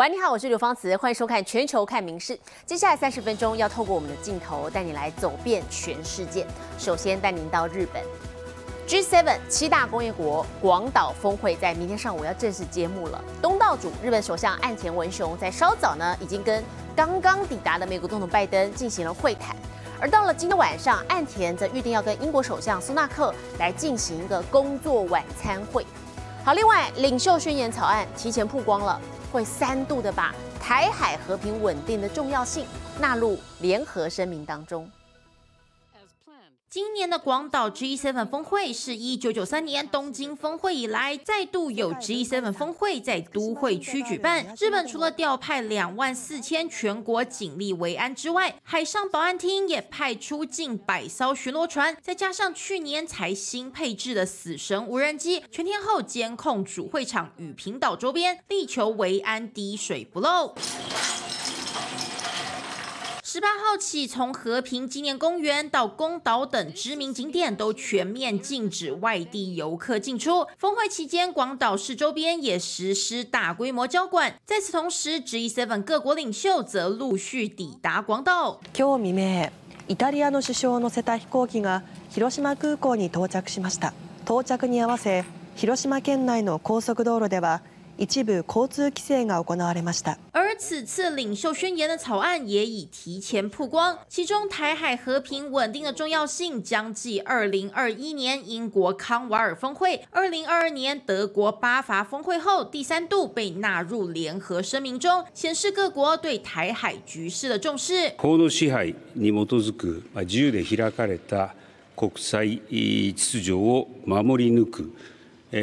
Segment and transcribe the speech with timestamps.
[0.00, 2.34] 喂，你好，我是刘芳慈，欢迎收看《全球看名事》。
[2.64, 6.46] 接下来三十分钟要透过我们的镜头带你来走遍全世界。
[6.78, 8.02] 首先带您到日本
[8.88, 13.22] ，G7 七大工业国广岛峰会在明天上午要正式揭幕了。
[13.42, 16.64] 东道主日本首相岸田文雄在稍早呢已经跟
[16.96, 19.54] 刚刚抵达的美国总统拜登进行了会谈，
[20.00, 25.84] 而到了今天晚上，岸田则预定要跟英国首相苏纳克来进行一个工作晚餐会。
[26.42, 28.98] 好，另外领袖宣言草案提前曝光了。
[29.30, 32.66] 会三度的把台海和平稳定的重要性
[32.98, 34.90] 纳入联合声明当中。
[36.70, 44.54] 今年的广岛 G7 峰会是一九九三年东京峰会以来再度有 G7 峰会在都会区举办。
[44.56, 60.54] 日本除了调派两万四千全国警力维安之外，海上保安厅也派出近百艘巡逻船，再加上去年才新配置的死神无人机，全天候监控主会场与平岛周边，力求维安滴水不漏。
[63.29, 70.45] 十八号起，从和平纪念公园到宫岛等知名景点都全面禁止外地游客进出。
[70.57, 74.35] 峰会期间，广岛市周边也实施大规模交管。
[74.45, 78.59] 在此同时，G7 各国领袖则陆续抵达广岛。
[78.73, 79.51] 今日未明、
[79.87, 83.93] イタリアの首相を乗せた飛行機が広島空港に到着しました。
[84.23, 87.61] 到着に合わせ、広島県内の高速道路では
[87.99, 90.17] 一部交通規制が行われました。
[90.33, 108.11] 而此次领袖宣言的草案也已提前曝光，其中台海和平稳定的重要性将继二零二一年英国康瓦尔峰会、二零二二年德国巴伐峰会后第三度被纳入联合声明中，显示各国对台海局势的重视。
[108.17, 111.55] 法の支配に基づく自由で開かれた
[111.95, 114.91] 国際秩序を守り抜く。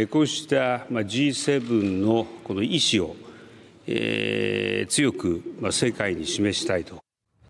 [0.10, 3.16] こうした G7 のこの意思を
[3.86, 7.07] 強く世界に示したいと。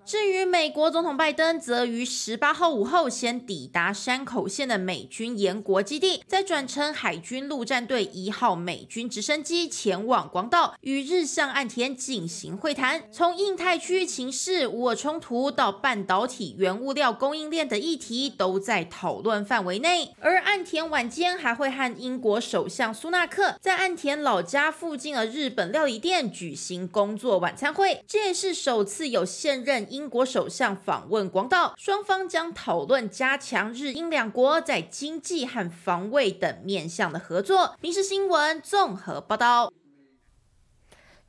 [0.07, 13.03] 至于美国总统拜登，则于十八号午后先抵达山口县的美军岩国基地，再转乘海军陆战队一号美军直升机前往广岛，与日向岸田进行会谈。
[13.11, 20.15] 从印太区域情势、乌俄冲突到半导体原物料供应链的议题，都在讨论范围内。
[20.21, 30.07] 而岸田晚间还会和英国首相苏纳克在岸田老家附近的日本料理店举行工作晚餐会，这也是首次有现任英。
[30.07, 37.75] 国首相访问广岛，双方将讨论加强日英两国在经济和防卫等面向的合作。
[37.81, 39.73] 民事新闻综合报道。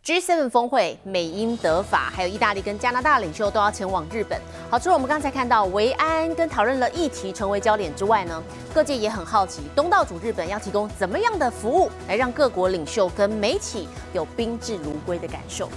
[0.05, 4.41] G7 峰会，美英德法还有意大利跟加拿大领袖都要前往日本。
[4.71, 8.43] 好，除了我们刚才看到维安跟讨论了议题成为焦点之外呢，
[8.73, 15.69] 各界也很好奇，东道主日本要提供怎么样的服务，来让各国领袖跟媒体有宾至如归的感受。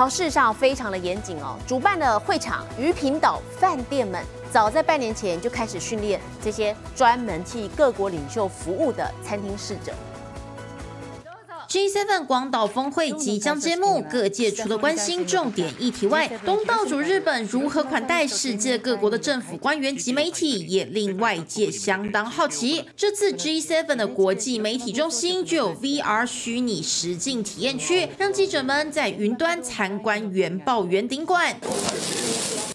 [0.00, 1.58] 好，事上非常的严谨哦。
[1.66, 9.92] 主办的会场鱼平岛饭店们，早在半年前就开始训练这些专门替各国领袖服务的餐厅侍者。
[11.70, 22.84] G7 广岛峰会即将揭幕，各界除了关心重点议题外，东道主日本如何款待世界各国的政府官员及媒体，也令外界相当好奇。
[22.96, 31.54] 这次 G7 的国际媒体中心就有 VR 虚拟实境体验区，让记者们在云端参观原爆圆顶馆。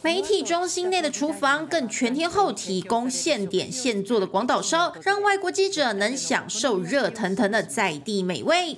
[0.02, 8.78] 媒体中心内的厨房更全天候提供现点现做的广岛烧，让外国记者能享受热腾腾的在地美味。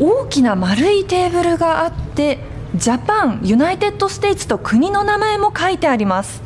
[0.00, 2.38] 大きな丸いテーブルがあって、
[2.74, 6.40] ジャパン、ユナイテッドステイツと国の名前も書いてあります。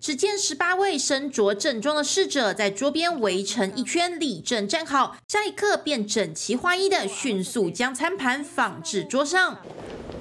[0.00, 9.56] 只见十八位身着正装的侍者在桌边围成一圈，立正站好，下一刻便整齐划一的迅速将餐盘放置桌上。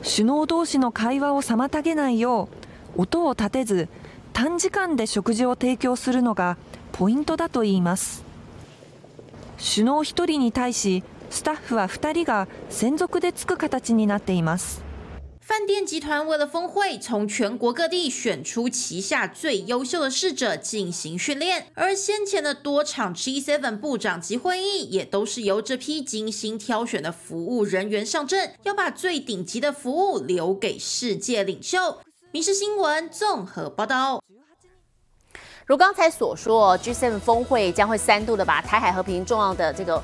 [0.02, 2.50] 首脳同士の会話を妨げないよ
[2.98, 3.88] う、音を立てず
[4.32, 6.58] 短時間で食事を提供するのが
[6.94, 8.24] ポイントだと言います。
[9.58, 14.83] 首脳一人に対し、スタッフは二人が専属でつく形になっています。
[15.41, 32.03] 饭店集团为了峰会，从全国各地选出旗下最优秀的侍者进行训练，而先前的多场 G7 部长级会议，也都是由这批精心挑选的服务人员上阵，要把最顶级的服务留给世界领袖。
[32.31, 34.23] 民事新闻综合报道。
[35.65, 40.03] 如刚才所说，G7 峰会将会三度的把台海和平重要的这个。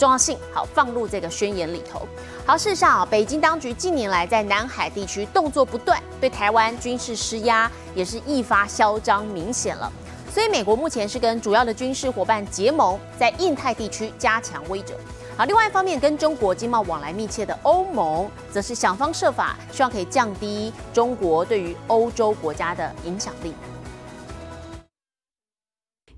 [0.00, 2.08] 重要性好放入这个宣言里头。
[2.46, 9.92] 好，事实上啊，北京当局近年来在南海地区动作不断，对台湾军事施压也是愈发嚣张明显了。
[10.32, 14.94] 所以美国目前是跟主要的军事伙伴结盟，在印太地区加强威慑。
[15.36, 23.52] 好，另外一方面跟中国经贸往来密切的欧盟，则是想方设法，希望可以降低中国对于欧洲国家的影响力。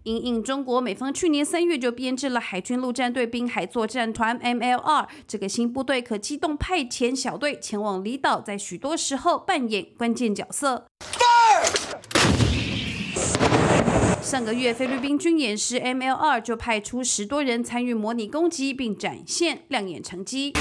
[0.04, 10.86] 因应中国，美方去年三月就编制了海军陆战队滨海作战团 （MLR） 这个新部队，可机动派遣小队前往离岛，在许多时候扮演关键角色。
[14.20, 20.52] 上个月菲律宾军演时，MLR 就派出十多人参与模拟攻击，并展现亮眼成绩。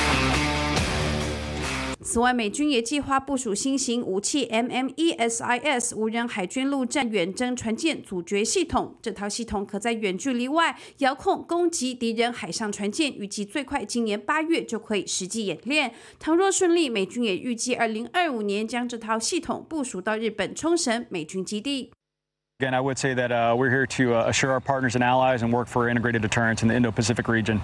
[2.03, 8.95] 此外，美军也计划部署新型武器 MMESIS 无人海军陆战远征船舰阻绝系统。
[9.03, 15.93] 这套系统可在远距离外遥控攻击敌人海上船舰，预计最快今年八月就可以实际演练。
[16.19, 21.91] 倘若顺利，美军也预计二零二五年将这套系统部署到日本冲绳美军基地。
[22.59, 25.87] Again, I would say that we're here to assure our partners and allies and work for
[25.87, 27.59] integrated deterrence in the Indo-Pacific region.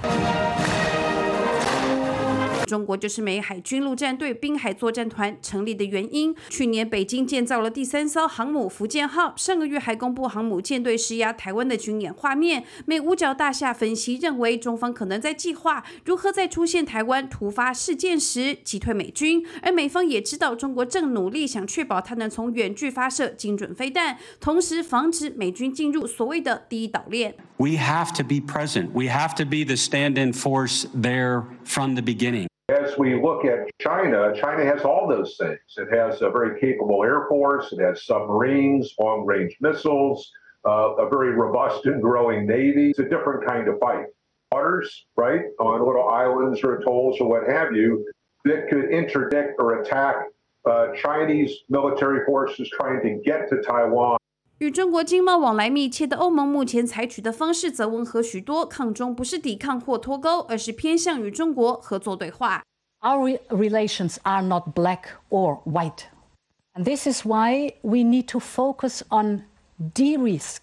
[2.67, 6.35] 中国就是美海军陆战队滨海作战团成立的原因。
[6.49, 12.65] 去年北京建造了第三艘航母福建号，上个月还公布航母舰队施压台湾的军演画面。
[12.85, 27.33] 美五角大厦分析认为，中方可能在计划如何在出现台湾突发事件时击退美军，而美方也知道中国正努力想确保它能从远距发射精准飞弹，同时防止美军进入所谓的第一岛链。
[27.59, 28.93] We have to be present.
[28.93, 32.47] We have to be the stand-in force there from the beginning.
[32.69, 35.59] As we look at China, China has all those things.
[35.77, 40.29] It has a very capable air force, it has submarines, long range missiles,
[40.67, 42.89] uh, a very robust and growing navy.
[42.89, 44.05] It's a different kind of fight.
[44.51, 48.05] Waters, right, on little islands or atolls or what have you,
[48.45, 50.15] that could interdict or attack
[50.65, 54.17] uh, Chinese military forces trying to get to Taiwan.
[54.59, 62.63] 与中国经贸往来密切的欧盟，目前采取的方式则温和许多，抗中不是抵抗或脱钩，而是偏向与中国合作对话。
[63.01, 66.05] Our relations are not black or white,
[66.73, 69.43] and this is why we need to focus on
[69.93, 70.61] de-risk,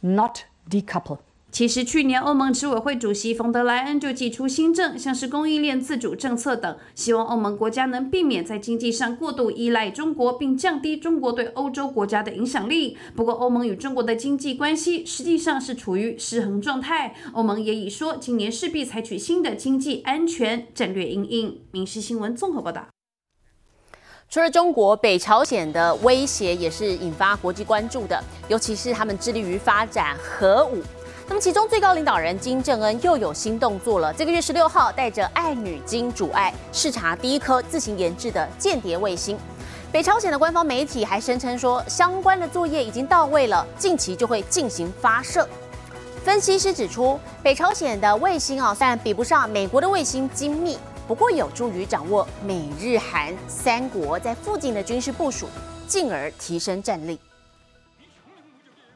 [0.00, 1.18] not decouple.
[1.52, 12.96] 其实，去年欧盟执委会主席冯德莱恩就寄出新政，像是供应链自主政策等，希望欧盟国家能避免在经济上过度依赖中国，并降低中国对欧洲国家的影响力。
[13.16, 17.16] 不过，欧盟与中国的经济关系实际上是处于失衡状态。
[17.32, 21.60] 欧盟也已说，今年势必采取新的经济安全战略应应。
[21.72, 22.86] 民事新闻综合报道。
[24.28, 30.80] 除了中国，北朝鲜的威胁也是引发国际关注的，尤其是他们致力于发展核武。
[31.30, 34.12] 那么，其中最高领导人金正恩又有新动作了。
[34.12, 39.38] 这个月十六号，带着爱女金主爱视察第一颗自行研制的间谍卫星。
[39.92, 45.48] 北朝鲜的官方媒体还声称说，相关的作业已经到位了，近期就会进行发射。
[46.24, 55.46] 分析师指出，北朝鲜的卫星啊，虽然比不上美国的卫星精密，不过有助于掌握美日韩三国在附近的军事部署，
[55.86, 57.20] 进而提升战力。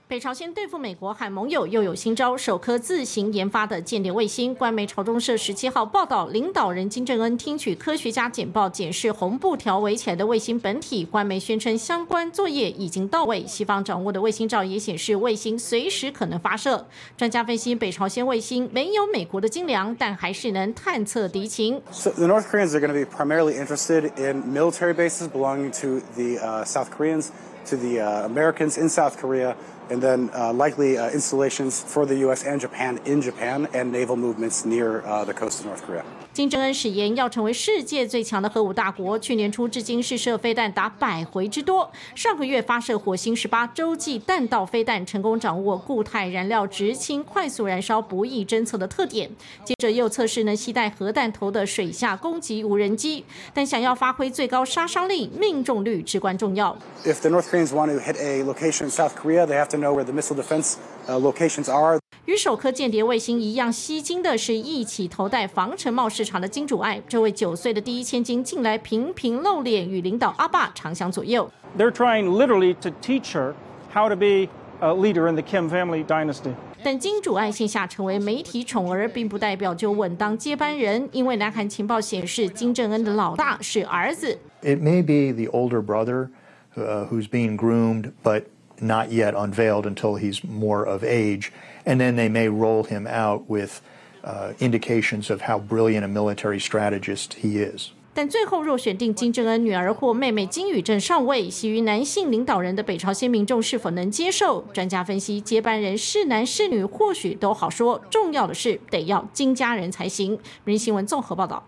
[0.06, 4.54] 北朝鲜对付美国和盟友又有新招，首颗自行研发的间谍卫星。
[4.54, 11.06] 官媒朝中社十七号报道，领导人金正恩听取科学家简报，检视红布条围起来的卫星本体。
[11.06, 13.46] 官媒宣称相关作业已经到位。
[13.46, 16.86] 西方掌握的卫星照也显示，卫星随时可能发射。
[17.16, 21.80] 专家分析，北朝鲜卫星没有美国的精良，但还是能探测敌情。
[21.90, 26.64] So the North Koreans are going to be primarily interested in military bases belonging to the
[26.66, 27.28] South Koreans,
[27.70, 29.56] to the Americans in South Korea.
[29.90, 32.44] And then uh, likely uh, installations for the U.S.
[32.44, 36.04] and Japan in Japan and naval movements near uh, the coast of North Korea.
[36.34, 39.16] 金正恩誓言要成为世界最强的核武大国。
[39.16, 41.88] 去年初至今试射飞弹达百回之多。
[42.16, 49.30] 上个月发射火星十八洲际弹道飞弹，成功掌握固态燃料直氢快速燃烧不易侦测的特点。
[49.64, 53.24] 接着又测试能携带核弹头的水下攻击无人机。
[53.52, 56.76] 但想要发挥最高杀伤力，命中率至关重要。
[57.04, 59.94] If the North Koreans want to hit a location in South Korea, they have to know
[59.94, 60.74] where the missile defense
[61.08, 61.98] locations are.
[62.26, 67.02] 与首颗间谍卫星一样吸睛的是，一起头戴防尘帽视察的金主爱。
[67.06, 71.50] 这位九岁的第一千金近来频频露脸，与领导阿爸长相左右。
[71.76, 73.52] They're trying literally to teach her
[73.92, 74.48] how to be
[74.80, 76.54] a leader in the Kim family dynasty.
[76.82, 84.38] 但金主爱线下成为媒体宠儿，并不代表就稳当接班人，因为南韩情报显示，金正恩的老大是儿子。
[84.62, 86.28] It may be the older brother
[86.76, 88.44] uh, who's being groomed, but
[88.80, 91.50] not yet unveiled until he's more of age.
[91.84, 93.80] And then they may roll him out with
[94.22, 97.90] uh, indications of how brilliant a military strategist he is.
[98.16, 104.62] 但最后若选定金正恩女儿或妹妹金宇镇上位，喜于男性领导人的北朝鲜民众是否能接受？
[104.72, 110.38] 专家分析，接班人是男是女或许都好说，重要的是得要金家人才行。
[110.64, 111.64] 人新闻综合报道。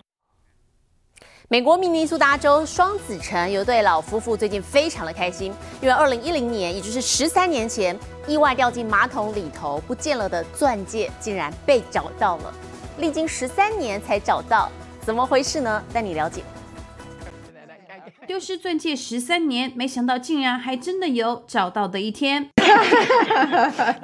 [1.48, 12.52] 美国明尼苏达州双子城有对老夫妇最近非常的开心，因为二零一零年，也就是十三年前，意外掉进马桶里头不见了的钻戒竟然被找到了，
[12.98, 14.68] 历经十三年才找到，
[15.00, 15.80] 怎么回事呢？
[15.92, 16.42] 带你了解。
[18.26, 22.50] 丢失钻戒十三年，没想到竟然还真的有找到的一天。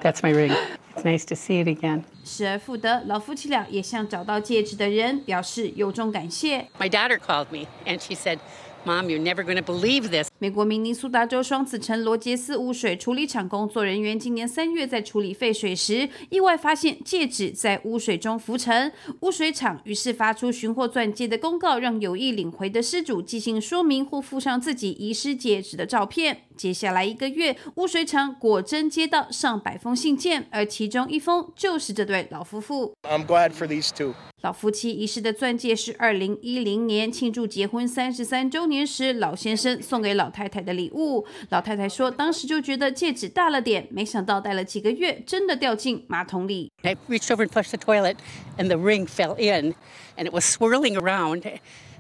[0.01, 0.55] That's my ring.
[0.96, 2.04] It's nice to see it again.
[2.24, 6.68] 失而复得，老夫妻俩也向找到戒指的人表示由衷感谢。
[6.80, 8.40] My daughter called me and she said,
[8.85, 10.29] Mom, you're never going to believe this.
[10.41, 18.93] 美国明尼苏达州双子城罗杰斯污水处理厂工作人员今年三月在处理废水时，意外发现戒指在污水中浮沉。
[19.21, 26.43] 污水厂于是发出寻获钻戒的公告，让有意领回的失主寄信说明或附上自己遗失戒指的照片。
[26.57, 32.93] 接下来一个月，污水厂果真接到上百封信件，而其中一封就是这对老夫妇。
[33.03, 34.15] I'm glad for these two.
[34.43, 41.25] 老夫妻遗失的钻戒是二零一零年庆祝结婚三十三周年时，老先生送给老太太的礼物。
[41.51, 46.73] 老太太说，当时就觉得戒指大了点，没想到戴了几个月，真的掉进马桶里。
[46.83, 48.17] I reached over and flushed the toilet,
[48.59, 49.77] and the ring fell in,
[50.17, 51.43] and it was swirling around,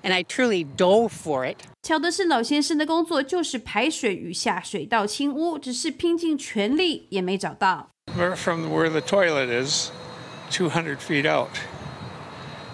[0.03, 1.59] and I truly dove for it.
[1.85, 7.91] 巧的是，老先生的工作就是排水与下水道清污，只是拼尽全力也没找到。
[8.35, 9.91] From where the toilet is,
[10.51, 11.51] two hundred feet out.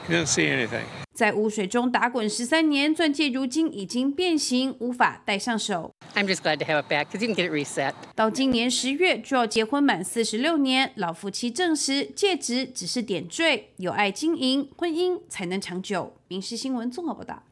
[0.09, 0.85] You see anything.
[1.13, 5.93] 在污水中打滚十三年，钻戒如今已经变形，无法戴上手。
[6.15, 7.93] I'm just glad to have it back because you can get it reset.
[8.15, 16.15] 到今年十月就要结婚满四十六年，老夫妻证实戒指只是点缀，有爱经营，婚姻才能长久。
[16.29, 17.43] 民事新闻综合报道。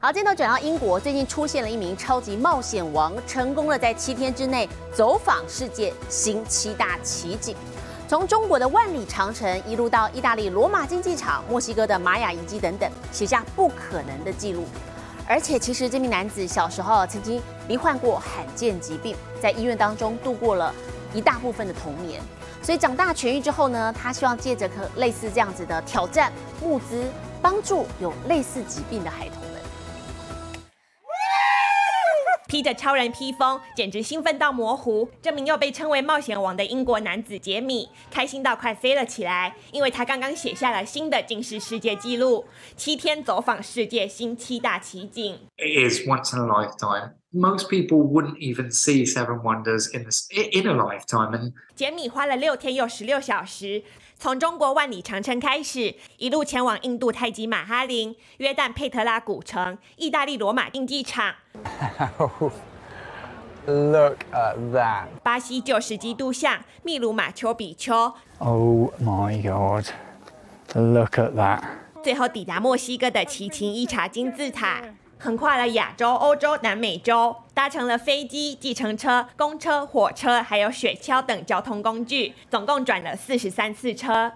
[0.00, 7.54] 好，镜头转到英国，最近出现了一名超级冒险王，成功了在七天之内走访世界新七大奇景，
[8.10, 14.64] 从中国的万里长城一路到意大利罗马竞技场、墨西哥的玛雅遗迹等等，写下不可能的记录。
[15.28, 20.74] 而且，其实这名男子小时候曾经罹患过罕见疾病，在医院当中度过了
[21.14, 22.20] 一大部分的童年。
[22.60, 27.04] 所以长大痊愈之后呢，他希望借着可类似这样子的挑战募资，
[27.40, 29.39] 帮助有类似疾病的孩童
[32.50, 35.08] 披着超人披风，简直兴奋到模糊。
[35.22, 42.44] 这名又被称为冒险王的英国男子杰米，开心到快飞了起来，因为他刚刚写下了新的近视世界纪录：
[42.76, 45.38] 七天走访世界新七大奇景。
[45.58, 47.12] It is once in a lifetime.
[47.32, 53.84] Most people wouldn't even see Seven Wonders in this in a lifetime, and 杰米花了六天又十六小时，
[54.20, 61.34] 从中国万里长城开始，一路前往印度泰姬玛哈林、约旦佩特拉古城、意大利罗马竞技场、
[63.64, 65.04] Look at that.
[65.22, 69.86] 巴西旧石基督像、秘鲁马丘比丘，Oh my god.
[70.74, 71.62] Look at that.
[72.04, 74.82] 最后抵达墨西哥的奇琴伊查金字塔。
[75.22, 84.32] 横跨了亚洲、欧洲、南美洲，搭乘了飞机、计程车、公车、火车，还有雪橇等交通工具，总共转了四十三次车。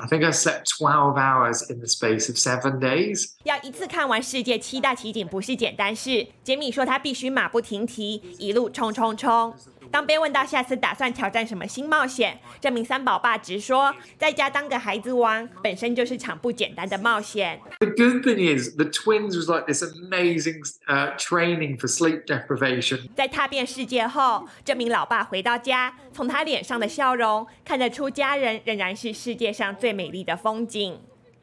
[0.00, 3.26] I think I slept twelve hours in the space of seven days.
[3.44, 6.26] 要一次看完世界七大奇景不是简单事。
[6.42, 9.54] 杰米说他必须马不停蹄，一路冲冲冲。
[9.92, 17.60] 当被问到下次打算挑战什么新冒险，这名三宝爸直说，在家当个孩子王本身就是场不简单的冒险。
[17.78, 23.10] The good thing is, the twins was like this amazing uh, training for sleep deprivation.
[23.14, 30.98] 在踏遍世界后，这名老爸回到家，从他脸上的笑容看得出，家人仍然是世界上最美丽的风景。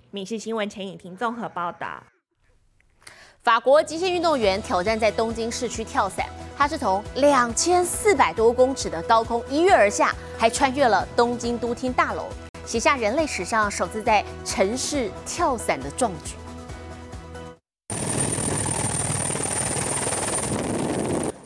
[0.10, 2.04] 民事新闻陈颖婷综合报道。
[3.44, 6.26] 法国极限运动员挑战在东京市区跳伞，
[6.60, 12.26] 他是从两千四百多公尺的高空一跃而下，还穿越了东京都厅大楼，
[12.66, 16.36] 写下人类史上首次在城市跳伞的壮举。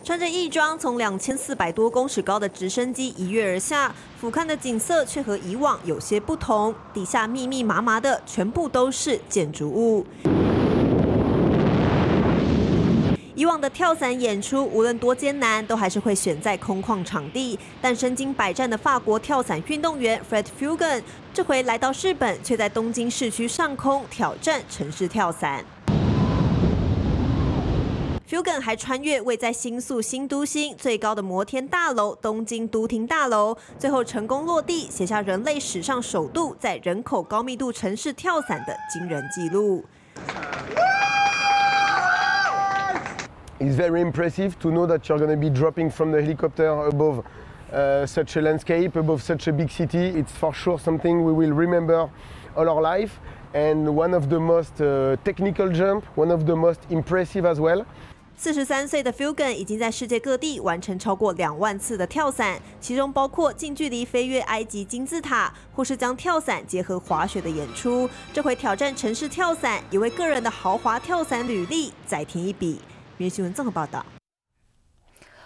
[0.04, 6.74] 穿着翼装从两千四百多公尺高的直升机一跃而下，俯瞰的景色却和以往有些不同。
[6.92, 10.04] 底下密密麻麻的全部都是建筑物。
[13.44, 17.60] 以往的跳伞演出，无论多艰难，都还是会选在空旷场地。
[17.82, 21.02] 但身经百战的法国跳伞运动员 Fred Fugan，
[21.34, 25.66] 这回来到日本，却在东京市区上空挑战城市跳伞。
[28.30, 39.84] Fugan 还穿越位在新宿新都心最高的摩天大楼东京都厅大楼，最后成功落地，写下人类史上首度在人口高密度城市跳伞的惊人纪录。
[43.64, 47.24] It's very impressive to know that you're going to be dropping from the helicopter above
[47.72, 50.10] uh, such a landscape, above such a big city.
[50.20, 52.10] It's for sure something we will remember
[52.58, 53.22] all our life,
[53.54, 57.86] and one of the most uh, technical jump, one of the most impressive as well.
[58.36, 68.10] 四十三岁的 Fugan 已经在世界各地完成超过两万次的跳伞，其中包括近距离飞越埃及金字塔，或是将跳伞结合滑雪的演出。
[68.34, 72.82] 这回挑战城市跳伞，也为个人的豪华跳伞履历再添一笔。
[73.18, 74.06] 明新闻综合报道。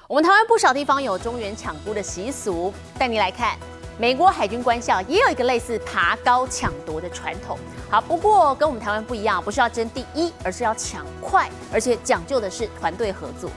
[0.07, 3.57] 我们台湾不少地方有中原抢孤的习俗，带你来看，
[3.99, 7.57] 美国海军官校也有一个类似爬高抢夺的传统。
[7.89, 13.51] 好，不过跟我们台湾不一样，不是要争第一，而是要抢快，而且讲究的是团队合作。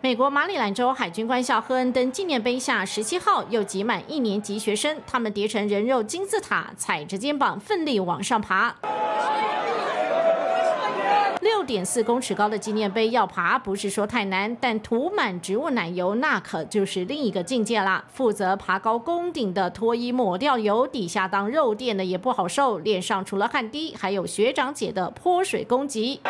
[0.00, 8.76] 美国马里兰州海军官校赫恩登纪念碑下，十七号又挤满一年级学生，他们叠成人肉金字塔，踩着肩膀奋力往上爬。
[11.40, 18.04] 六点四公尺高的纪念碑要爬，不是说太难，但涂满植物奶油那可就是另一个境界啦。
[18.12, 26.20] 负责爬高攻顶的脱衣抹掉油，底下当肉垫的也不好受，脸上除了汗滴，还有学长姐的泼水攻击。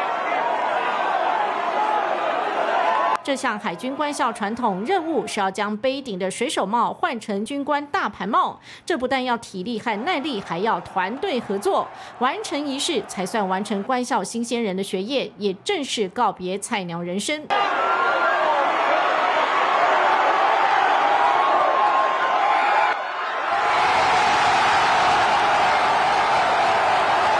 [3.28, 11.86] 这项海军官校传统任务是要将杯顶的水手帽换成军官大盘帽，这不但要体力和耐力，还要团队合作，
[12.20, 17.42] 完成仪式才算完成官校新鲜人的学业，也正式告别菜鸟人生。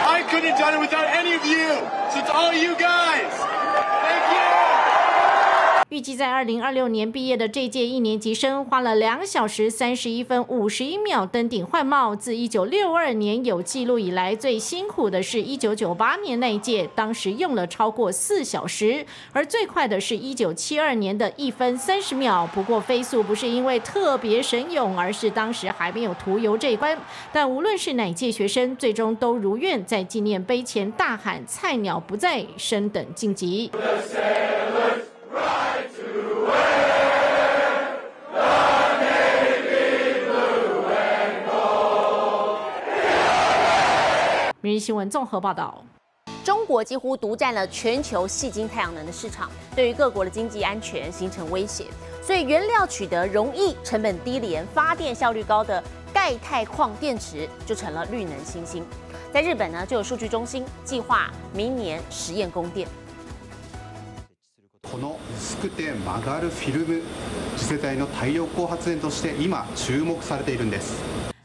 [0.05, 1.81] I couldn't have done it without any of you.
[2.11, 3.33] So it's all you guys.
[4.03, 4.49] Thank you.
[5.91, 22.47] 预计在二零二六年毕业的这届一年级生花了两小时三十一分五十一秒登顶换帽，自一九六二年有记录以来最辛苦的是一九九八年那一届，当时用了超过四小时，而最快的是一九七二年的一分三十秒。
[22.55, 26.99] 不过飞速不是因为特别神勇，而是当时还没有涂油这一关。
[27.33, 33.71] 但无论是哪届学生，最终都如愿在纪念碑前大喊“菜鸟不在”，升等晋级。
[44.61, 45.85] 明日新闻综合报道：
[46.45, 51.85] 中国几乎独占了全球细晶太阳能的市场，对于各国的经济安全形成威胁。
[52.23, 58.85] 所以，原料取得容易、成本低廉、发电效率高的钙钛矿电池就成了绿能新星。
[59.33, 62.87] 在日本呢，就有数据中心计划明年实验供电。
[65.58, 67.02] この薄くて曲がるフィルム
[67.58, 71.02] 次世代の太陽光発電として今注目されているんです。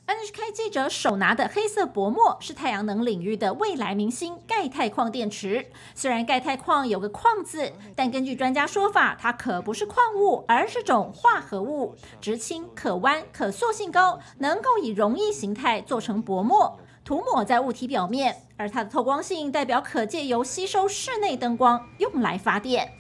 [0.07, 5.67] NHK 记者手拿的黑色薄膜是太阳能领域的未来明星钙钛矿电池。
[5.95, 18.37] 虽然钙钛矿有个“矿”字，但根据专家说法，它可不是矿物，而是种化合物，直径可弯，可塑性高，能够以容易形态做成薄膜，涂抹在物体表面。
[18.57, 22.93] 而它的透光性代表可借由吸收室内灯光，用来发电。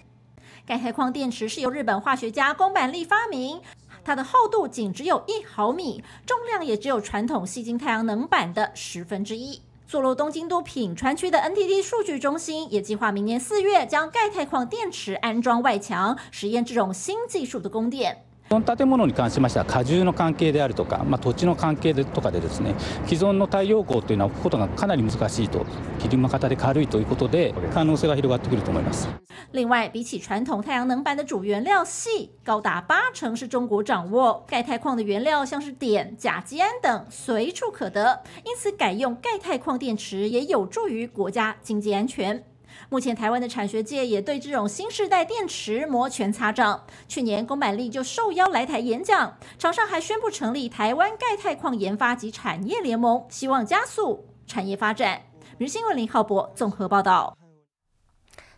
[0.65, 3.59] 钙钛矿电池是由日本化学家宫坂利发明，
[4.01, 9.61] 它的厚度仅只有一毫米，重量也只有传统细晶太阳能板的十分之一。
[9.85, 18.23] 坐落东京都品川区的 NTT 数据中心也计划明年四月将钙钛矿电池安装外墙，实验这种新技术的供电。
[18.52, 22.74] この建物に関しましては荷重の関係であるとか、まあ、土地の関係でとかでですね
[23.06, 29.06] 既存の太陽光というのは置くことがかなり難しいとフィルム型で軽いということで可能性が広がってくると思います
[29.52, 34.44] 另外，比起传统太阳能板的主原料锡，高达八成是中国掌握。
[34.46, 42.44] 钙钛矿的原料像是碘、甲基胺等随处可得，因此改用钙钛矿电池也有助于国家经济安全。
[42.89, 46.83] 目前，台湾的产学界也对这种新时代电池摩拳擦掌。
[47.07, 55.21] 去年，宫板力就受邀来台演讲，厂商还宣布成立台湾钙钛矿研发及产业联盟，希望加速产业发展。
[55.57, 57.37] 日新闻林浩博综合报道。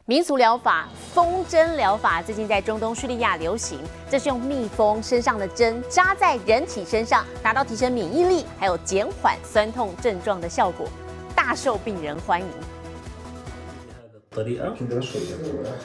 [0.07, 10.87] 民俗疗法、风针疗法最近在中东叙利亚流行，这是用蜜蜂身上的针扎在人体身上，达到提升免疫力，还有减缓酸痛症状的效果，
[11.35, 12.74] 大受病人欢迎。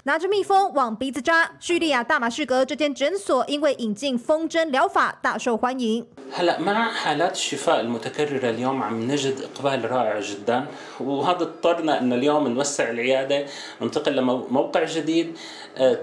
[0.04, 6.06] 拿着蜜蜂往鼻子扎，叙利亚大马士革这间诊所因为引进风针疗法大受欢迎。
[6.32, 10.66] هلا مع حالات الشفاء المتكررة اليوم عم نجد إقبال رائع جدا
[11.00, 13.46] وهذا اضطرنا أن اليوم نوسع العيادة
[13.82, 15.38] ننتقل لموقع جديد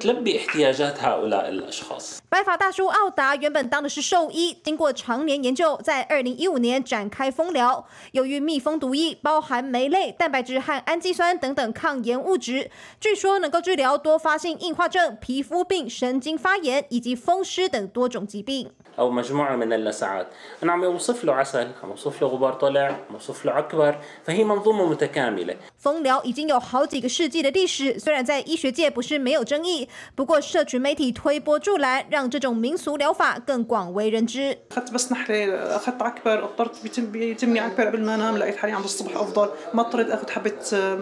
[0.01, 7.87] تلبي احتياجات هؤلاء الأشخاص 白发大叔奥达原本当的是兽医，经过常年研究，在二零一五年展开蜂疗。
[8.13, 12.70] 由于蜜蜂毒液包含酶类、蛋白质和氨基酸等等抗炎物 质，
[13.00, 18.72] 据说能够治疗多发性硬化症、皮肤病、神经发炎以及风湿等多种疾病。
[18.99, 20.27] أو مجموعة من اللسعات
[20.63, 24.45] أنا عم أوصف له عسل عم أوصف له غبار طلع عم أوصف له عكبر فهي
[24.45, 34.59] منظومة متكاملة 蜂疗已经有好几个世纪的历史，虽然在医学界不是没有争议，不过社群媒体推波助澜，让这种民俗疗法更广为人知。
[34.71, 38.85] اخذت بس نحله اخذت عكبر اضطرت بيتم بيتمني عكبر قبل ما انام لقيت حالي عند
[38.85, 40.53] الصبح افضل ما اضطريت اخذ حبه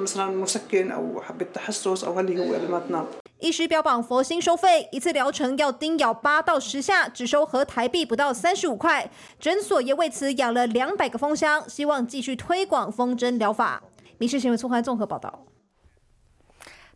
[0.02, 3.06] مثلا مسكن او حبه تحسس او هاللي هو قبل ما تنام
[3.42, 9.09] 医师标榜佛心收费，一次疗程要叮咬八到十下，只收合台 币不到三十五块。
[9.39, 13.81] 诊所也为此养了两百个蜂箱，希望继续推广风筝疗法。
[14.17, 15.41] 民事新闻综合报道。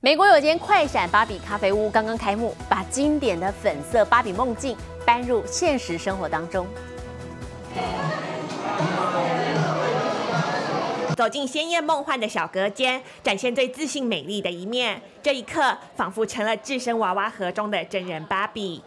[0.02, 6.66] 美国有间快闪芭比咖啡屋刚刚开幕，把经典的粉色芭比梦境搬入现实生活当中。
[11.18, 15.02] 走进鲜艳梦幻的小隔间，展现最自信美丽的一面。
[15.22, 18.82] 这一刻，仿佛成了置身娃娃盒中的真人芭比。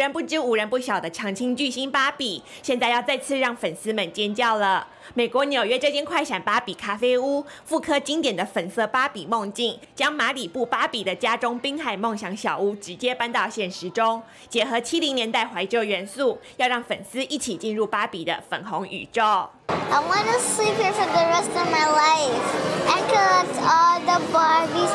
[0.00, 4.88] 人不知、无人不晓的长青巨星芭比，现在要再次让粉丝们尖叫了。
[5.12, 19.50] 美国纽约这间快闪芭比咖啡屋，复刻经典的粉色芭比梦境，将马里布芭比的家中滨海梦想小屋直接搬到现实中，结合七零年代怀旧元素，要让粉丝一起进入芭比的粉红宇宙。
[19.69, 22.45] I want to sleep here for the rest of my life
[22.87, 24.91] and collect all the Barbies.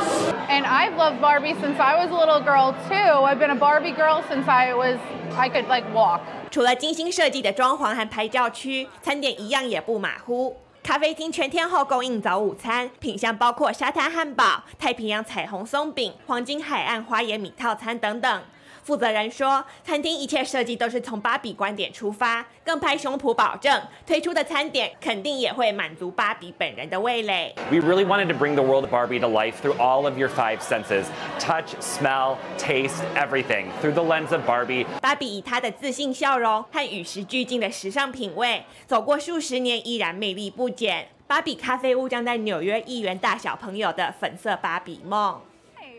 [0.49, 3.25] And I've loved Barbie since I was a little girl too.
[3.25, 4.99] I've been a Barbie girl since I was
[5.37, 6.21] I could like walk.
[6.51, 10.57] 除了精心设计的装潢和拍照区，餐点一样也不马虎。
[10.83, 18.43] 咖啡厅全天候供应早午餐，品相包括沙滩汉堡、太平洋彩虹松饼、黄金海岸花椰米套餐等等。
[18.86, 27.52] 负责人说，餐厅一切设计都是从芭比观点出发，更拍胸脯保证推出的餐点肯定也会满足芭比本人的味蕾。
[27.72, 30.60] We really wanted to bring the world of Barbie to life through all of your five
[30.60, 31.06] senses
[31.40, 34.86] touch, smell, taste, everything through the lens of Barbie.
[35.02, 41.08] 芭比以她的自信笑容和与时俱进的时尚品味，走过数十年依然魅力不减。
[41.26, 45.42] 芭比咖啡屋将在纽约一元大小朋友的粉色芭比梦。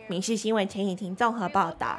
[0.07, 1.99] 民事新闻陈颖婷综合报道。